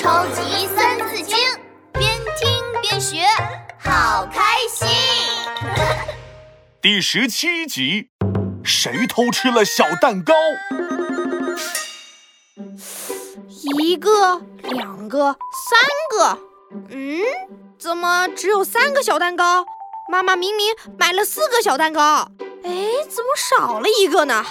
[0.00, 1.36] 超级三字经，
[1.92, 3.18] 边听边学，
[3.78, 4.88] 好开心。
[6.80, 8.08] 第十七集，
[8.64, 10.32] 谁偷吃了小蛋糕？
[13.78, 15.36] 一个，两个，
[15.68, 15.78] 三
[16.10, 16.38] 个。
[16.88, 17.20] 嗯，
[17.78, 19.66] 怎么只有三个小蛋糕？
[20.10, 22.26] 妈妈明明买了四个小蛋糕，
[22.64, 22.70] 哎，
[23.06, 24.46] 怎么少了一个呢？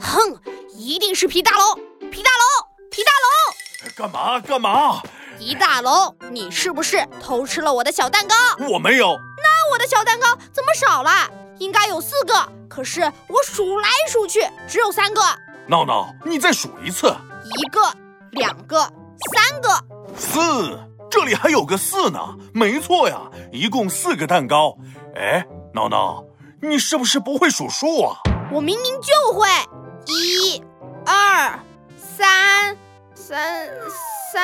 [0.00, 0.40] 哼，
[0.70, 1.74] 一定是皮大龙！
[2.10, 2.45] 皮大龙！
[3.96, 5.00] 干嘛干嘛？
[5.38, 8.34] 一大龙，你是不是偷吃了我的小蛋糕？
[8.68, 9.06] 我没有。
[9.38, 11.10] 那我的小蛋糕怎么少了？
[11.58, 15.22] 应该有四个，可是我数来数去只有三个。
[15.66, 17.06] 闹闹，你再数一次。
[17.56, 17.80] 一个，
[18.32, 18.80] 两个，
[19.32, 19.70] 三个，
[20.14, 20.78] 四。
[21.10, 24.76] 这里还有个四呢，没错呀，一共四个蛋糕。
[25.14, 25.42] 哎，
[25.72, 26.22] 闹闹，
[26.60, 28.18] 你是不是不会数数啊？
[28.52, 29.48] 我明明就会，
[30.04, 30.62] 一、
[31.06, 31.58] 二、
[31.96, 32.76] 三、
[33.26, 33.66] 三、
[34.32, 34.40] 三。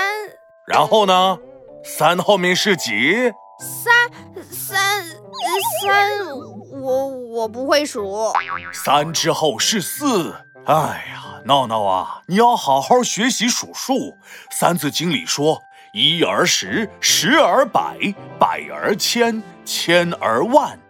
[0.67, 1.39] 然后呢？
[1.85, 3.33] 三后面是几？
[3.61, 3.95] 三、
[4.51, 5.05] 三、
[5.81, 6.27] 三。
[6.81, 8.33] 我我不会数。
[8.73, 10.35] 三之后是四。
[10.67, 10.75] 哎
[11.13, 13.95] 呀，闹闹啊，你要好好学习数数。
[14.51, 15.63] 《三字经》里说。
[15.93, 17.99] 一而十，十而百，
[18.39, 20.81] 百而千，千而万，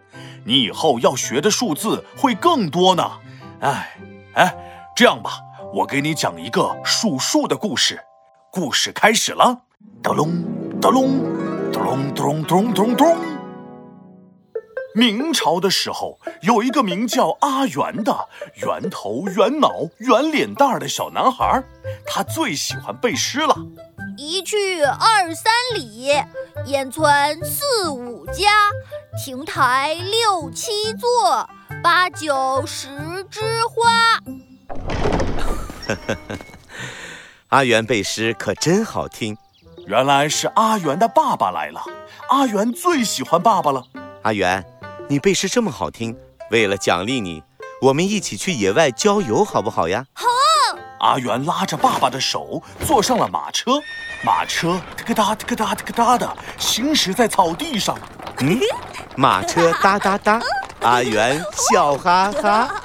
[0.45, 3.11] 你以后要学的数字会更多呢。
[3.59, 3.97] 哎，
[4.33, 4.55] 哎，
[4.95, 5.33] 这样吧，
[5.75, 7.99] 我给你讲一个数数的故事。
[8.51, 9.61] 故事开始了，
[10.03, 10.29] 咚隆
[10.79, 13.17] 咚隆咚隆咚咚咚咚。
[14.93, 21.63] 明朝的时候，有一个名叫阿元的圆头圆脑圆脸蛋儿的小男孩，
[22.05, 23.57] 他最喜欢背诗了。
[24.15, 26.13] 一去二三里，
[26.67, 28.69] 烟村四五家，
[29.25, 31.49] 亭台六七座，
[31.81, 32.89] 八九十
[33.31, 33.41] 枝。
[37.49, 39.37] 阿元背诗可真好听。
[39.85, 41.83] 原来是阿元的爸爸来了。
[42.29, 43.83] 阿元最喜欢爸爸了。
[44.23, 44.65] 阿元，
[45.09, 46.17] 你背诗这么好听，
[46.49, 47.43] 为了奖励你，
[47.81, 50.05] 我们一起去野外郊游，好不好呀？
[50.13, 50.79] 好啊！
[50.99, 53.73] 阿元拉着爸爸的手，坐上了马车。
[54.23, 57.97] 马车哒个哒哒个哒哒个哒的行驶在草地上。
[58.39, 58.57] 嗯，
[59.17, 60.41] 马车哒哒哒，
[60.79, 62.81] 阿元笑哈哈。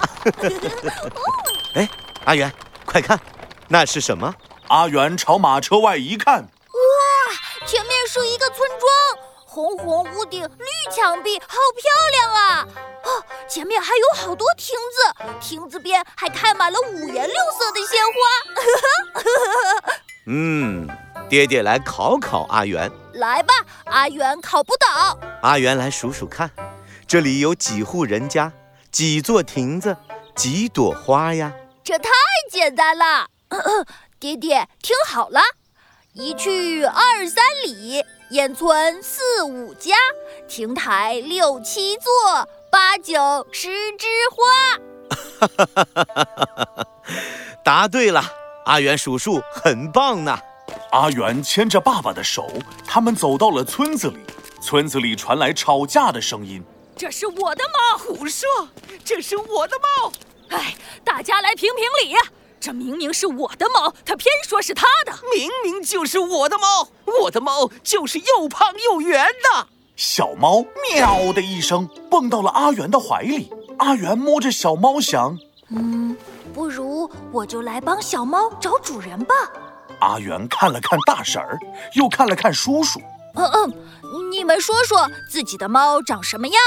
[1.74, 1.88] 哎，
[2.24, 2.52] 阿元，
[2.98, 3.20] 快看，
[3.68, 4.34] 那是什么？
[4.66, 12.66] 阿元朝马车外一看，哇，前面是一个村庄，红红屋顶，绿墙壁，好漂亮啊！
[13.04, 19.92] 哦，前面还有好多亭子，亭子边还开满了五颜六色的鲜花。
[20.26, 20.88] 嗯。
[21.28, 23.54] 爹爹来考考阿元，来吧，
[23.84, 25.16] 阿元考不倒。
[25.42, 26.50] 阿元来数数看，
[27.06, 28.50] 这里有几户人家，
[28.90, 29.96] 几座亭子，
[30.34, 31.52] 几朵花呀？
[31.88, 32.10] 这太
[32.50, 33.30] 简单了。
[34.20, 35.40] 爹爹听好了，
[36.12, 39.94] 一去二三里，烟村四五家，
[40.46, 45.16] 亭台六七座，八九十枝花。
[45.40, 46.04] 哈哈哈哈
[46.36, 46.86] 哈哈！
[47.64, 48.22] 答对了，
[48.66, 50.38] 阿元数数很棒呢。
[50.90, 52.46] 阿元牵着爸爸的手，
[52.86, 54.18] 他们走到了村子里。
[54.60, 56.62] 村子里传来吵架的声音
[56.94, 58.46] ：“这是我的猫！”“胡说
[59.02, 60.12] ！”“这是我的猫
[60.50, 62.14] ！”“哎，大家来评评理！
[62.60, 65.12] 这明明是我的猫，他偏说是他的。
[65.34, 66.88] 明明就是我的猫，
[67.22, 73.50] 我的猫就是又胖又圆的。”小猫喵的一声蹦到了阿元的怀里。
[73.78, 75.38] 阿元摸着小猫想
[75.70, 76.16] ：“嗯，
[76.52, 79.34] 不如我就来帮小猫找主人吧。”
[80.00, 81.58] 阿元看了看大婶儿，
[81.94, 83.00] 又看了看叔叔。
[83.34, 86.60] 嗯嗯，你们说说自己的猫长什么样？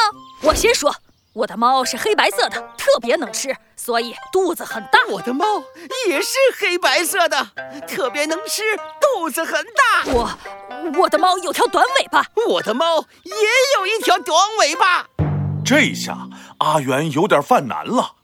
[0.44, 0.94] 我先说，
[1.34, 5.00] 我的猫是黑白色的，特别能吃，所以肚子很大。
[5.10, 5.64] 我的猫
[6.10, 7.52] 也是黑白色的，
[7.88, 8.62] 特别能吃，
[9.00, 10.12] 肚子很大。
[10.12, 10.30] 我，
[11.00, 12.26] 我的猫有条短尾巴。
[12.50, 13.34] 我的猫也
[13.78, 15.08] 有一条短尾巴。
[15.64, 16.28] 这下
[16.58, 18.16] 阿元有点犯难了。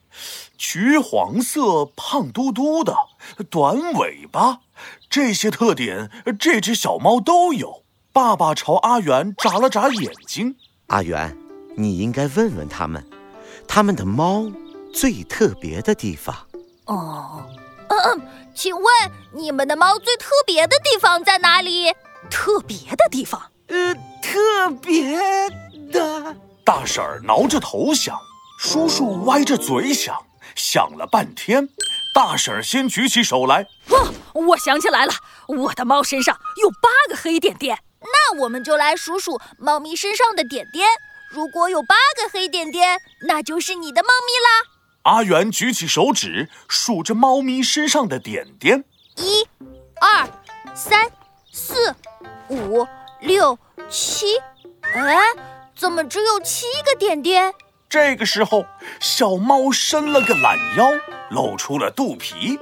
[0.57, 2.93] 橘黄色、胖嘟嘟的、
[3.49, 4.59] 短尾巴，
[5.09, 7.83] 这些特点这只小猫都有。
[8.11, 11.37] 爸爸朝阿元眨了眨眼睛：“阿元，
[11.79, 13.07] 你应该问问他们，
[13.67, 14.51] 他们的猫
[14.91, 16.35] 最特别的地方。”
[16.85, 17.43] 哦，
[17.89, 18.21] 嗯嗯，
[18.55, 18.83] 请问
[19.31, 21.93] 你们的猫最特别的地方在哪里？
[22.31, 23.51] 特别的地方？
[23.67, 23.93] 呃，
[24.23, 25.19] 特别
[25.91, 26.35] 的。
[26.65, 28.19] 大婶儿挠着头想，
[28.59, 30.17] 叔叔歪着嘴想。
[30.55, 31.69] 想了半天，
[32.15, 33.67] 大婶儿先举起手来。
[33.89, 35.13] 哦，我想起来了，
[35.47, 37.77] 我的猫身上有八个黑点点。
[38.01, 40.87] 那我们就来数数猫咪身上的点点。
[41.29, 44.77] 如果有八个黑点点，那就是你的猫咪啦。
[45.03, 48.83] 阿元举起手指，数着猫咪身上的点点：
[49.17, 49.47] 一、
[50.01, 50.27] 二、
[50.73, 51.09] 三、
[51.51, 51.95] 四、
[52.49, 52.85] 五、
[53.21, 53.57] 六、
[53.89, 54.37] 七。
[54.93, 55.17] 哎，
[55.75, 57.53] 怎么只有七个点点？
[57.89, 58.65] 这个时候，
[58.99, 60.91] 小猫伸了个懒腰，
[61.29, 62.59] 露出了肚皮。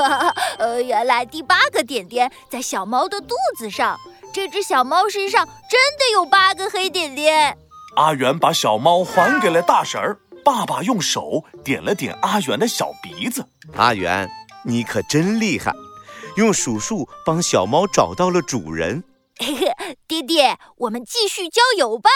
[0.58, 3.98] 呃，原来第八个点点在小猫的肚子上。
[4.34, 7.56] 这只小猫身上真的有八个黑点点。
[7.96, 10.18] 阿元把小猫还给了大婶儿。
[10.44, 13.44] 爸爸用手点了点阿元的小鼻子。
[13.74, 14.30] 阿元，
[14.64, 15.72] 你可真厉害，
[16.36, 19.02] 用数数帮小猫找到了主人。
[20.06, 22.08] 爹爹，我们继续郊游吧。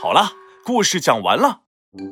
[0.00, 0.32] 好了。
[0.64, 1.62] 故事讲完了，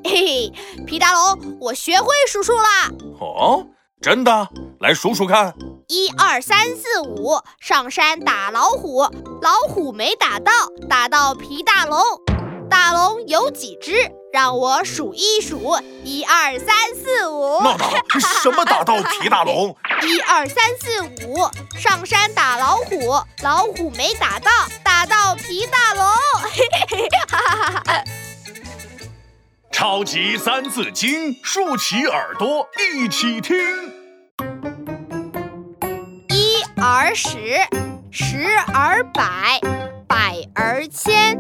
[0.02, 0.52] 嘿嘿，
[0.84, 2.90] 皮大龙，我学会数数啦！
[3.20, 3.64] 哦，
[4.02, 4.48] 真的？
[4.80, 5.54] 来数数看。
[5.86, 9.02] 一二三四五，上山打老虎，
[9.40, 10.50] 老虎没打到，
[10.88, 12.00] 打到皮大龙。
[12.70, 14.10] 大龙有几只？
[14.32, 17.60] 让我数一数，一二三四五。
[17.62, 17.90] 闹闹，
[18.42, 19.76] 什么打到皮大龙？
[20.06, 21.36] 一二三四五，
[21.76, 24.50] 上山打老虎，老虎没打到，
[24.84, 26.06] 打到皮大龙。
[29.72, 33.56] 超级三字经，竖起耳朵一起听。
[36.28, 37.58] 一而十，
[38.12, 39.60] 十而百，
[40.06, 41.36] 百而千，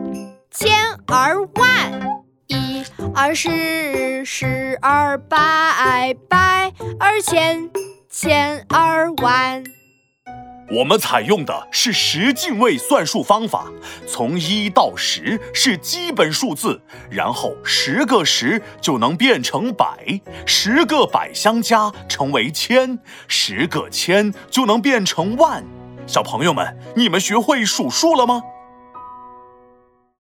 [0.50, 0.76] 千
[1.06, 2.22] 而万。
[2.48, 7.70] 一而十，十而百，百而千，
[8.10, 9.62] 千而万。
[10.72, 13.66] 我们采用的是十进位算术方法，
[14.08, 22.98] 从一到十是基本数字，然后十个十就能变成百，十个百相加成为千，
[23.28, 25.64] 十个千就能变成万。
[26.08, 28.42] 小朋友们，你们学会数数了吗？